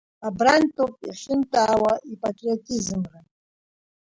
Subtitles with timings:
[0.27, 3.19] Абрантәоуп иахьынтәаауа ипатриотизмра…